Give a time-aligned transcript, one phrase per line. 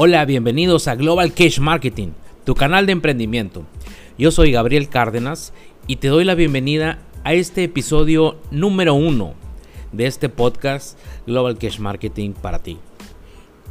[0.00, 2.10] Hola, bienvenidos a Global Cash Marketing,
[2.44, 3.64] tu canal de emprendimiento.
[4.16, 5.52] Yo soy Gabriel Cárdenas
[5.88, 9.34] y te doy la bienvenida a este episodio número uno
[9.90, 12.78] de este podcast Global Cash Marketing para ti.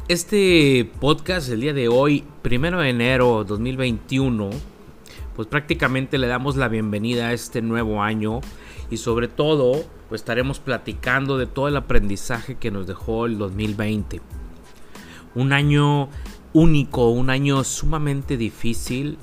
[0.08, 4.50] Este podcast el día de hoy, primero de enero 2021,
[5.34, 8.42] pues prácticamente le damos la bienvenida a este nuevo año
[8.90, 14.20] y sobre todo pues estaremos platicando de todo el aprendizaje que nos dejó el 2020
[15.38, 16.08] un año
[16.52, 19.18] único, un año sumamente difícil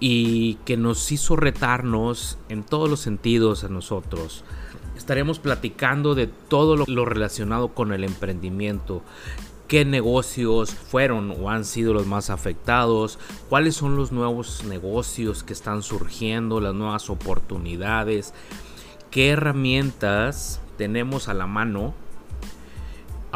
[0.00, 4.44] y que nos hizo retarnos en todos los sentidos a nosotros.
[4.96, 9.02] Estaremos platicando de todo lo, relacionado con el emprendimiento,
[9.68, 15.52] qué negocios fueron o han sido los más afectados, cuáles son los nuevos negocios que
[15.52, 18.34] están surgiendo, las nuevas oportunidades,
[19.12, 21.94] qué herramientas tenemos a la mano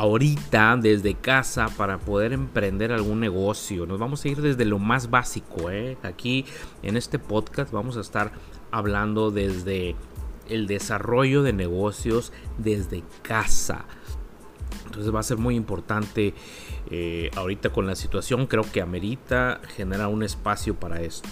[0.00, 3.84] ahorita desde casa para poder emprender algún negocio.
[3.84, 5.70] Nos vamos a ir desde lo más básico.
[5.70, 5.98] ¿eh?
[6.02, 6.46] Aquí
[6.82, 8.32] en este podcast vamos a estar
[8.70, 9.96] hablando desde
[10.48, 13.84] el desarrollo de negocios desde casa.
[14.86, 16.32] Entonces va a ser muy importante
[16.90, 18.46] eh, ahorita con la situación.
[18.46, 21.28] Creo que amerita generar un espacio para esto.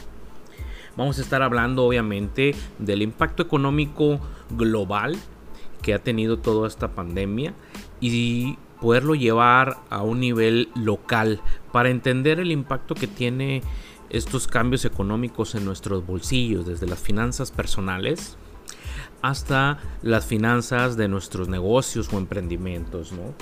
[0.94, 5.16] Vamos a estar hablando obviamente del impacto económico global
[5.80, 7.54] que ha tenido toda esta pandemia
[8.00, 11.40] y poderlo llevar a un nivel local
[11.72, 13.62] para entender el impacto que tiene
[14.10, 18.36] estos cambios económicos en nuestros bolsillos, desde las finanzas personales
[19.20, 23.34] hasta las finanzas de nuestros negocios o emprendimientos, ¿no?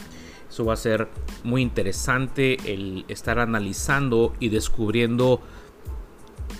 [0.48, 1.08] Eso va a ser
[1.44, 5.40] muy interesante el estar analizando y descubriendo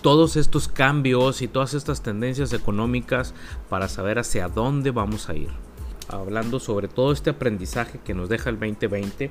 [0.02, 3.32] todos estos cambios y todas estas tendencias económicas
[3.70, 5.65] para saber hacia dónde vamos a ir
[6.08, 9.30] hablando sobre todo este aprendizaje que nos deja el 2020.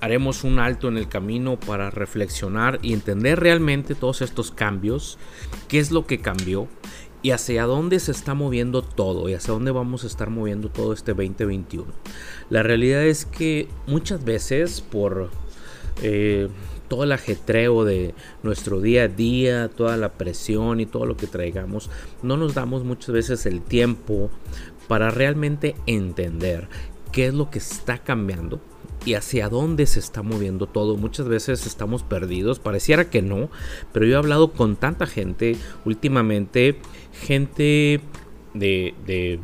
[0.00, 5.18] Haremos un alto en el camino para reflexionar y entender realmente todos estos cambios,
[5.68, 6.68] qué es lo que cambió
[7.24, 10.92] y hacia dónde se está moviendo todo y hacia dónde vamos a estar moviendo todo
[10.92, 11.86] este 2021.
[12.50, 15.30] La realidad es que muchas veces por
[16.02, 16.48] eh,
[16.88, 21.26] todo el ajetreo de nuestro día a día, toda la presión y todo lo que
[21.26, 21.88] traigamos,
[22.22, 24.30] no nos damos muchas veces el tiempo
[24.88, 26.68] para realmente entender
[27.12, 28.60] qué es lo que está cambiando
[29.04, 30.96] y hacia dónde se está moviendo todo.
[30.96, 33.50] Muchas veces estamos perdidos, pareciera que no,
[33.92, 36.76] pero yo he hablado con tanta gente últimamente,
[37.12, 38.00] gente
[38.54, 39.40] de,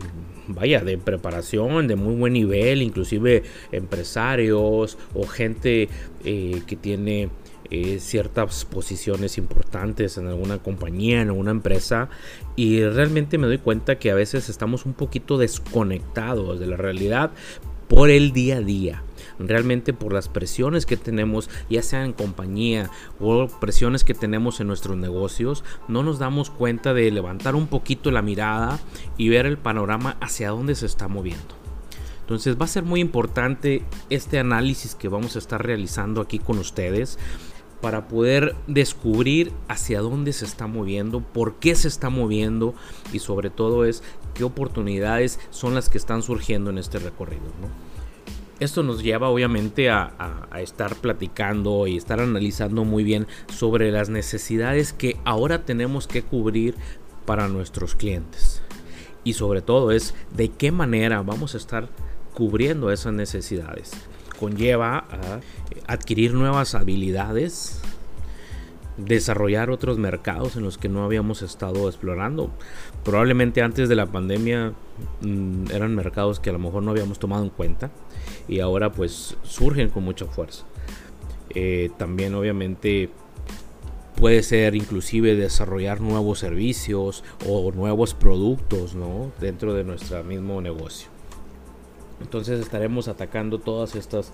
[0.48, 3.42] vaya, de preparación, de muy buen nivel, inclusive
[3.72, 5.88] empresarios o gente
[6.24, 7.28] eh, que tiene
[7.70, 12.08] eh, ciertas posiciones importantes en alguna compañía, en alguna empresa
[12.56, 17.30] y realmente me doy cuenta que a veces estamos un poquito desconectados de la realidad
[17.88, 19.02] por el día a día
[19.38, 24.66] realmente por las presiones que tenemos, ya sea en compañía o presiones que tenemos en
[24.66, 28.78] nuestros negocios, no nos damos cuenta de levantar un poquito la mirada
[29.16, 31.54] y ver el panorama hacia dónde se está moviendo.
[32.20, 36.58] Entonces va a ser muy importante este análisis que vamos a estar realizando aquí con
[36.58, 37.18] ustedes
[37.80, 42.74] para poder descubrir hacia dónde se está moviendo, por qué se está moviendo
[43.12, 44.02] y sobre todo es
[44.34, 47.42] qué oportunidades son las que están surgiendo en este recorrido.
[48.58, 50.12] Esto nos lleva obviamente a,
[50.50, 56.22] a, estar platicando y estar analizando muy bien sobre las necesidades que ahora tenemos que
[56.22, 56.74] cubrir
[57.24, 58.60] para nuestros clientes.
[59.24, 61.88] Y sobre todo es de qué manera vamos a estar
[62.34, 63.92] cubriendo esas necesidades
[64.40, 65.40] conlleva a
[65.86, 67.82] adquirir nuevas habilidades,
[68.96, 72.50] desarrollar otros mercados en los que no habíamos estado explorando.
[73.04, 74.72] Probablemente antes de la pandemia
[75.20, 77.90] mm, eran mercados que a lo mejor no habíamos tomado en cuenta
[78.48, 80.64] y ahora pues surgen con mucha fuerza.
[81.50, 83.10] Eh, también obviamente
[84.16, 88.94] puede ser inclusive desarrollar nuevos servicios o nuevos productos
[89.40, 91.19] dentro de nuestro mismo negocio.
[92.20, 94.32] Entonces estaremos atacando todas estas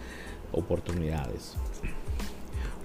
[0.52, 1.56] oportunidades.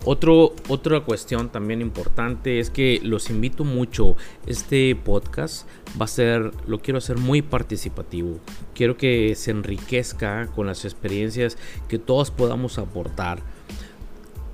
[0.03, 4.15] Otro, otra cuestión también importante es que los invito mucho.
[4.47, 5.67] Este podcast
[5.99, 8.39] va a ser, lo quiero hacer muy participativo.
[8.73, 11.55] Quiero que se enriquezca con las experiencias
[11.87, 13.43] que todos podamos aportar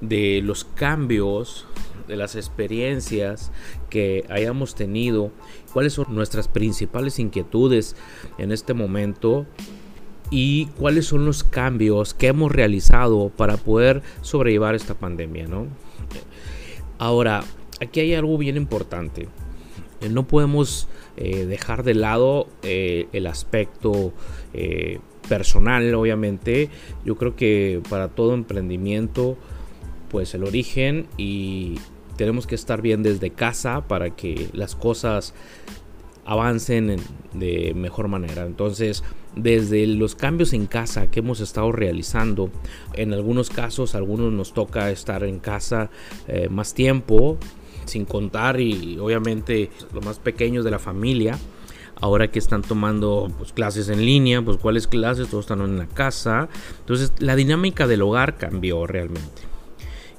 [0.01, 1.65] de los cambios,
[2.09, 3.53] de las experiencias
[3.89, 5.31] que hayamos tenido,
[5.71, 7.95] cuáles son nuestras principales inquietudes
[8.37, 9.45] en este momento
[10.29, 15.67] y cuáles son los cambios que hemos realizado para poder sobrellevar esta pandemia, ¿no?
[16.97, 17.43] Ahora,
[17.79, 19.27] aquí hay algo bien importante.
[20.01, 24.13] Eh, no podemos eh, dejar de lado eh, el aspecto
[25.29, 26.69] personal, obviamente.
[27.05, 29.37] Yo creo que para todo emprendimiento
[30.09, 31.75] pues el origen y
[32.15, 35.33] tenemos que estar bien desde casa para que las cosas
[36.27, 36.97] avancen
[37.33, 38.45] de mejor manera.
[38.45, 39.03] Entonces,
[39.35, 42.51] desde los cambios en casa que hemos estado realizando,
[42.93, 45.89] en algunos casos, algunos nos toca estar en casa
[46.27, 47.37] eh, más tiempo,
[47.85, 51.39] sin contar y obviamente los más pequeños de la familia.
[51.99, 55.87] Ahora que están tomando pues, clases en línea, pues cuáles clases, todos están en la
[55.87, 56.49] casa.
[56.79, 59.43] Entonces la dinámica del hogar cambió realmente.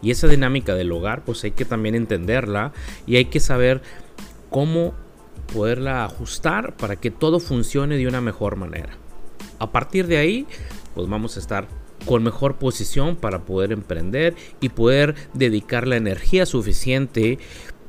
[0.00, 2.72] Y esa dinámica del hogar, pues hay que también entenderla
[3.06, 3.82] y hay que saber
[4.48, 4.94] cómo
[5.52, 8.96] poderla ajustar para que todo funcione de una mejor manera.
[9.58, 10.46] A partir de ahí,
[10.94, 11.68] pues vamos a estar
[12.06, 17.38] con mejor posición para poder emprender y poder dedicar la energía suficiente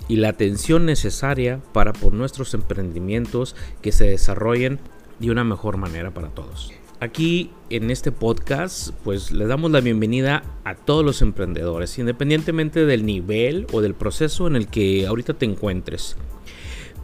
[0.07, 4.79] y la atención necesaria para por nuestros emprendimientos que se desarrollen
[5.19, 6.73] de una mejor manera para todos.
[7.01, 13.06] Aquí en este podcast pues le damos la bienvenida a todos los emprendedores, independientemente del
[13.06, 16.17] nivel o del proceso en el que ahorita te encuentres.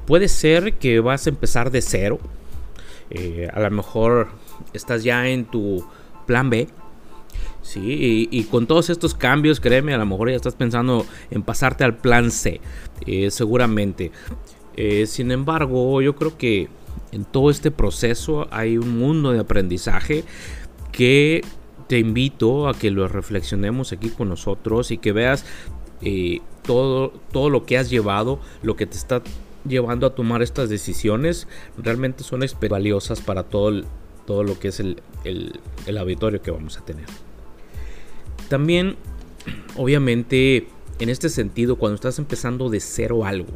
[0.05, 2.19] Puede ser que vas a empezar de cero,
[3.09, 4.29] eh, a lo mejor
[4.73, 5.85] estás ya en tu
[6.25, 6.67] plan B,
[7.61, 11.83] Sí, y, con todos estos cambios, créeme, a lo mejor ya estás pensando en pasarte
[11.83, 12.61] al plan C,
[13.07, 14.11] eh, seguramente.
[14.75, 16.69] Eh, sin embargo, yo creo que
[17.11, 20.23] en todo este proceso hay un mundo de aprendizaje
[20.91, 21.41] que
[21.87, 25.43] te invito a que lo reflexionemos aquí con nosotros y que veas
[26.61, 29.23] todo, todo lo que has llevado, lo que te está
[29.67, 31.47] llevando a tomar estas decisiones,
[31.77, 33.83] realmente son valiosas para todo,
[34.25, 37.05] todo lo que es el, el auditorio que vamos a tener.
[38.49, 38.95] También,
[39.75, 40.67] obviamente,
[40.99, 43.53] en este sentido, cuando estás empezando de cero algo,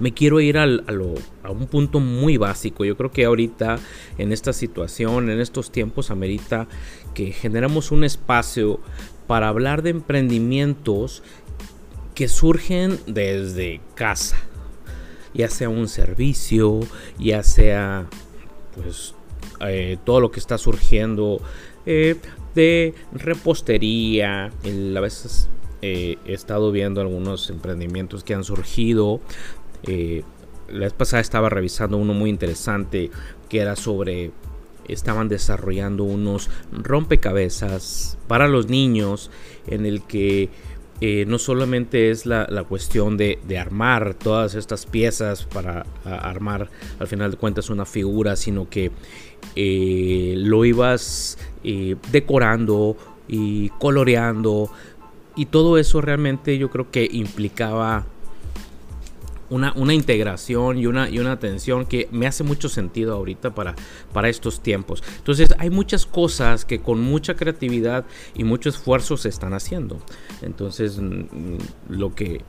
[0.00, 2.84] me quiero ir a, un punto muy básico.
[2.84, 3.78] Yo creo que ahorita,
[4.18, 6.66] en esta situación, en estos tiempos, amerita
[7.14, 8.80] que generemos un espacio
[9.26, 11.22] para hablar de emprendimientos
[12.14, 14.38] que surgen desde casa.
[15.34, 16.80] Ya sea un servicio,
[17.18, 18.06] ya sea
[18.74, 19.14] pues
[19.66, 21.40] eh, todo lo que está surgiendo
[21.86, 22.16] eh,
[22.54, 24.46] de repostería.
[24.46, 25.48] a veces
[25.82, 29.20] eh, he estado viendo algunos emprendimientos que han surgido.
[30.68, 33.10] La vez pasada estaba revisando uno muy interesante
[33.48, 34.30] que era sobre
[34.92, 39.30] estaban desarrollando unos rompecabezas para los niños
[39.66, 40.50] en el que
[41.00, 46.68] eh, no solamente es la, cuestión de, armar todas estas piezas para armar
[46.98, 48.90] al final de cuentas una figura, sino que
[49.56, 52.96] eh, lo ibas eh, decorando
[53.28, 54.70] y coloreando.
[55.36, 58.04] Y todo eso realmente yo creo que implicaba
[59.50, 63.74] una, integración y una, y una atención que me hace mucho sentido ahorita para,
[64.12, 65.02] para estos tiempos.
[65.18, 68.04] Entonces hay muchas cosas que con mucha creatividad
[68.34, 69.98] y mucho esfuerzo se están haciendo.
[70.42, 71.58] Entonces mm,
[71.88, 72.42] lo que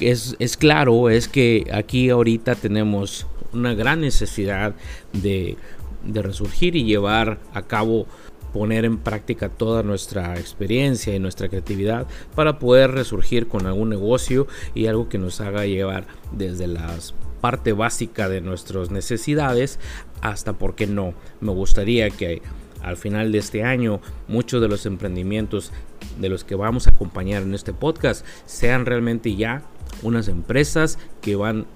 [0.00, 4.74] es, es claro es que aquí ahorita tenemos una gran necesidad
[5.12, 5.56] de,
[6.04, 8.06] de resurgir y llevar a cabo
[8.52, 14.46] poner en práctica toda nuestra experiencia y nuestra creatividad para poder resurgir con algún negocio
[14.74, 16.94] y algo que nos haga llevar desde la
[17.40, 19.78] parte básica de nuestras necesidades
[20.20, 21.14] hasta, ¿por qué no?
[21.40, 22.40] Me gustaría que
[22.82, 25.72] al final de este año muchos de los emprendimientos
[26.20, 29.62] de los que vamos a acompañar en este podcast sean realmente ya
[30.02, 31.66] unas empresas que van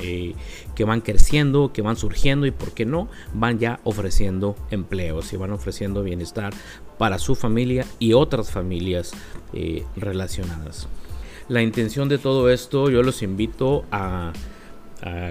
[0.00, 0.34] eh,
[0.74, 5.36] que van creciendo, que van surgiendo y por qué no, van ya ofreciendo empleos y
[5.36, 6.54] van ofreciendo bienestar
[6.98, 9.12] para su familia y otras familias
[9.52, 10.88] eh, relacionadas.
[11.48, 14.32] La intención de todo esto, yo los invito a,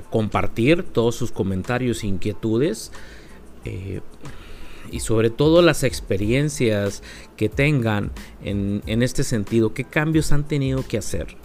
[0.09, 2.93] compartir todos sus comentarios e inquietudes.
[3.65, 3.99] Eh,
[4.89, 7.03] y sobre todo las experiencias
[7.35, 11.35] que tengan en, en, este sentido, qué cambios han tenido que hacer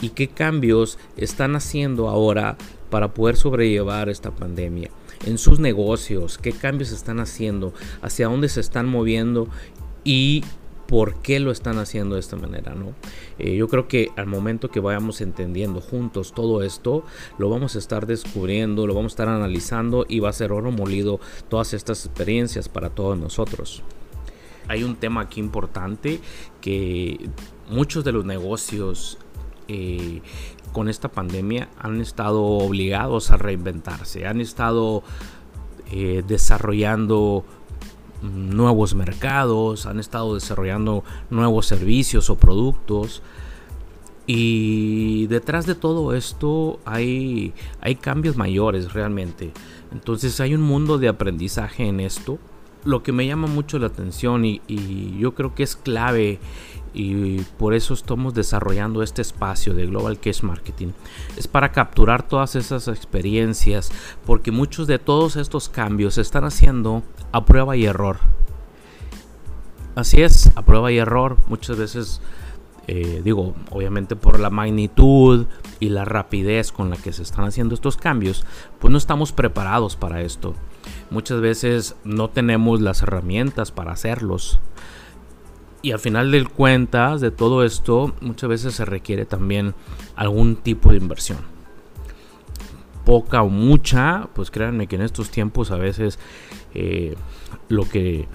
[0.00, 2.56] y qué cambios están haciendo ahora
[2.90, 4.90] para poder sobrellevar esta pandemia
[5.26, 9.48] en sus negocios, qué cambios están haciendo, hacia dónde se están moviendo
[10.04, 10.44] y
[10.86, 12.94] por qué lo están haciendo de esta manera, ¿no?
[13.38, 17.04] Eh, yo creo que al momento que vayamos entendiendo juntos todo esto,
[17.36, 20.70] lo vamos a estar descubriendo, lo vamos a estar analizando y va a ser oro
[20.70, 23.82] molido todas estas experiencias para todos nosotros.
[24.66, 26.20] Hay un tema aquí importante
[26.62, 27.28] que
[27.70, 29.18] muchos de los negocios
[29.68, 30.22] eh,
[30.72, 35.02] con esta pandemia han estado obligados a reinventarse, han estado
[35.90, 37.44] eh, desarrollando
[38.22, 43.22] nuevos mercados, han estado desarrollando nuevos servicios o productos.
[44.26, 49.52] Y detrás de todo esto hay, hay cambios mayores realmente.
[49.90, 52.38] Entonces hay un mundo de aprendizaje en esto
[52.88, 54.60] lo que me llama mucho la atención y,
[55.18, 56.40] yo creo que es clave
[56.94, 60.88] y por eso estamos desarrollando este espacio de Global Case Marketing.
[61.36, 63.92] Es para capturar todas esas experiencias
[64.24, 68.18] porque muchos de todos estos cambios se están haciendo a prueba y error.
[69.94, 71.36] Así es, a prueba y error.
[71.46, 72.22] Muchas veces,
[72.86, 75.46] eh, digo, obviamente por la magnitud
[75.78, 78.46] y la rapidez con la que se están haciendo estos cambios,
[78.78, 80.54] pues no estamos preparados para esto.
[81.10, 84.60] Muchas veces no tenemos las herramientas para hacerlos.
[85.80, 89.74] Y al final del cuentas de todo esto, muchas veces se requiere también
[90.16, 91.38] algún tipo de inversión.
[93.04, 96.18] Poca o mucha, pues créanme que en estos tiempos a veces
[96.74, 97.14] eh,
[97.68, 98.28] lo que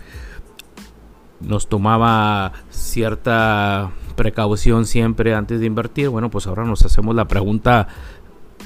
[1.41, 7.87] nos tomaba cierta precaución siempre antes de invertir, bueno, pues ahora nos hacemos la pregunta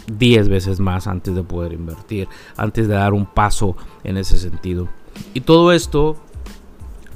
[0.07, 4.87] 10 veces más antes de poder invertir, antes de dar un paso en ese sentido.
[5.33, 6.17] Y todo esto,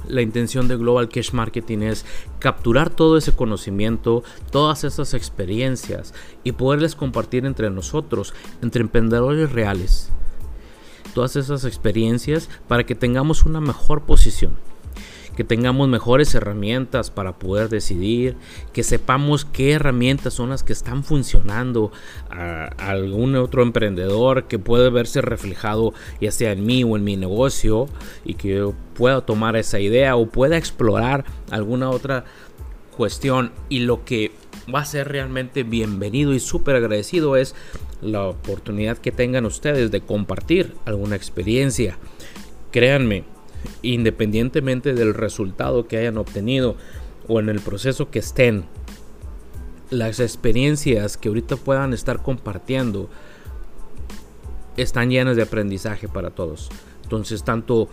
[0.08, 2.04] la intención de Global Cash Marketing es
[2.38, 10.10] capturar todo ese conocimiento, todas esas experiencias y poderles compartir entre nosotros, entre emprendedores reales.
[11.14, 14.56] Todas esas experiencias para que tengamos una mejor posición
[15.36, 18.36] que tengamos mejores herramientas para poder decidir,
[18.72, 21.92] que sepamos qué herramientas son las que están funcionando
[22.30, 27.16] a, algún otro emprendedor que puede verse reflejado ya sea en mí o en mi
[27.16, 27.88] negocio
[28.24, 32.24] y que pueda tomar esa idea o pueda explorar alguna otra
[32.96, 34.32] cuestión y lo que
[34.72, 37.54] va a ser realmente bienvenido y súper agradecido es
[38.00, 41.98] la oportunidad que tengan ustedes de compartir alguna experiencia.
[42.70, 43.24] Créanme,
[43.82, 46.76] independientemente del resultado que hayan obtenido
[47.28, 48.64] o en el proceso que estén,
[49.90, 53.10] las experiencias que ahorita puedan estar compartiendo
[54.76, 56.70] están llenas de aprendizaje para todos.
[57.02, 57.88] Entonces, tanto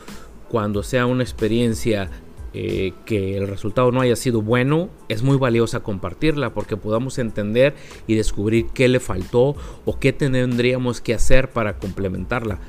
[0.50, 2.10] cuando sea una experiencia
[2.54, 7.76] eh, que el resultado no haya sido bueno, es muy valiosa compartirla porque podamos entender
[8.08, 12.60] y descubrir qué le faltó o qué tendríamos que hacer para complementarla.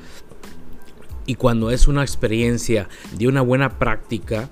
[1.27, 4.49] Y cuando es una experiencia de una buena práctica,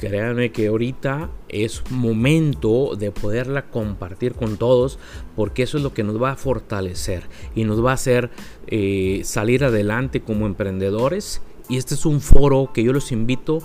[0.00, 4.98] créanme que ahorita es momento de poderla compartir con todos
[5.36, 7.24] porque eso es lo que nos va a fortalecer
[7.54, 8.30] y nos va a hacer
[8.66, 13.60] eh, salir adelante como emprendedores y este es un foro que yo los invito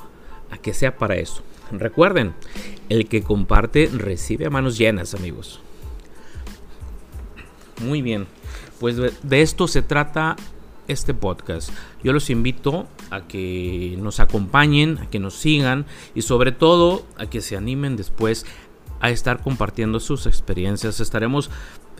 [0.51, 1.41] a que sea para eso.
[1.71, 2.33] Recuerden,
[2.89, 5.61] el que comparte recibe a manos llenas amigos.
[7.81, 8.27] Muy bien,
[8.81, 10.35] pues de esto se trata
[10.87, 11.71] este podcast.
[12.03, 17.27] Yo los invito a que nos acompañen, a que nos sigan y sobre todo a
[17.27, 18.45] que se animen después
[18.99, 20.99] a estar compartiendo sus experiencias.
[20.99, 21.49] Estaremos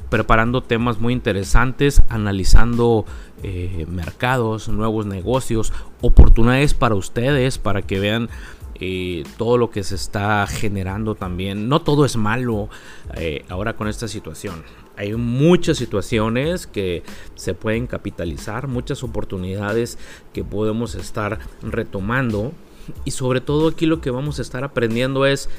[0.10, 3.06] preparando temas muy interesantes, analizando
[3.44, 8.30] eh, mercados, nuevos negocios, oportunidades para ustedes, para que vean
[8.80, 11.70] eh, todo lo que se está generando también.
[11.70, 12.70] No todo es malo
[13.16, 14.64] eh, ahora con esta situación.
[14.98, 17.04] Hay muchas situaciones que
[17.36, 19.98] se pueden capitalizar, muchas oportunidades
[20.34, 22.54] que podemos estar retomando.
[23.04, 25.50] Y sobre todo aquí lo que vamos a estar aprendiendo es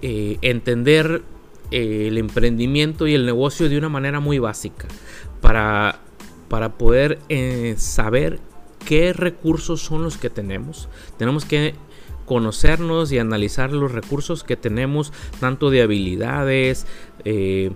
[0.00, 1.22] eh, entender
[1.70, 4.88] el emprendimiento y el negocio de una manera muy básica
[5.40, 6.00] para,
[6.48, 7.18] para poder
[7.76, 8.40] saber
[8.84, 10.88] qué recursos son los que tenemos.
[11.16, 11.74] Tenemos que
[12.26, 16.86] conocernos y analizar los recursos que tenemos, tanto de habilidades,
[17.24, 17.72] eh,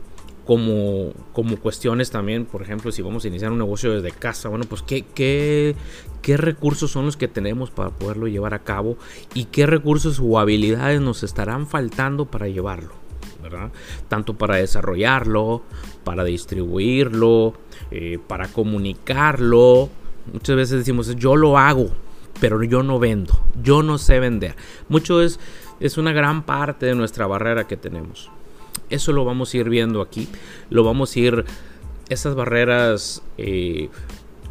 [0.47, 4.65] como, como cuestiones también, por ejemplo, si vamos a iniciar un negocio desde casa, bueno,
[4.69, 5.75] pues qué, qué,
[6.23, 8.97] qué recursos son los que tenemos para poderlo llevar a cabo
[9.35, 12.93] y qué recursos o habilidades nos estarán faltando para llevarlo,
[13.43, 13.73] ¿verdad?
[14.09, 15.63] Tanto para desarrollarlo,
[16.05, 17.55] para distribuirlo,
[17.91, 19.89] eh, para comunicarlo.
[20.33, 21.91] Muchas veces decimos, yo lo hago,
[22.41, 24.55] pero yo no vendo, yo no sé vender.
[24.89, 25.41] Mucho es,
[25.81, 28.31] es una gran parte de nuestra barrera que tenemos.
[28.91, 30.29] Eso lo vamos a ir viendo aquí,
[30.71, 31.45] lo vamos a ir,
[32.09, 33.89] esas barreras, eh,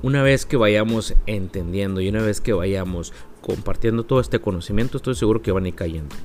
[0.01, 5.15] una vez que vayamos entendiendo y una vez que vayamos compartiendo todo este conocimiento, estoy
[5.15, 6.15] seguro que van a ir cayendo.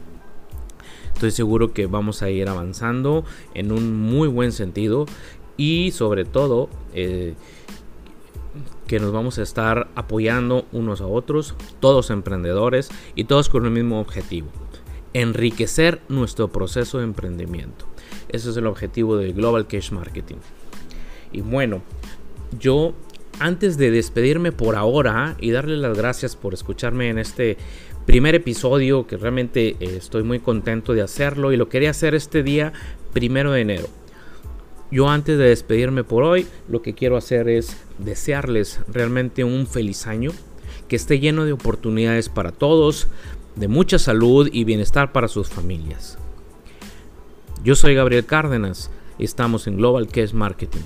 [1.14, 5.04] Estoy seguro que vamos a ir avanzando en un muy buen sentido
[5.58, 7.34] y sobre todo eh,
[8.86, 13.70] que nos vamos a estar apoyando unos a otros, todos emprendedores y todos con el
[13.70, 14.48] mismo objetivo,
[15.14, 17.86] enriquecer nuestro proceso de emprendimiento.
[18.28, 20.36] Ese es el objetivo de Global Cash Marketing.
[21.32, 21.82] Y bueno,
[22.58, 22.94] yo
[23.38, 27.56] antes de despedirme por ahora y darle las gracias por escucharme en este
[28.06, 32.42] primer episodio que realmente eh, estoy muy contento de hacerlo y lo quería hacer este
[32.42, 32.72] día
[33.12, 33.86] primero de enero.
[34.90, 40.08] Yo antes de despedirme por hoy, lo que quiero hacer es desearles realmente un feliz
[40.08, 40.32] año,
[40.88, 43.06] que esté lleno de oportunidades para todos,
[43.56, 46.18] de mucha salud y bienestar para sus familias.
[47.62, 50.80] Yo soy Gabriel Cárdenas, estamos en Global Cash Marketing.